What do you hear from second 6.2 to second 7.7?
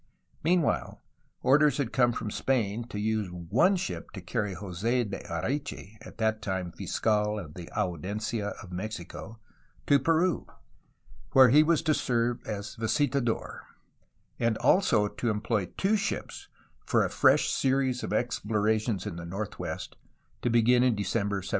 time fiscal of the